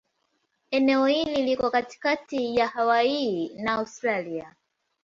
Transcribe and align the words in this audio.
Eneo 0.71 1.05
hili 1.05 1.43
liko 1.43 1.71
katikati 1.71 2.55
ya 2.55 2.67
Hawaii 2.67 3.49
na 3.55 3.73
Australia. 3.73 4.55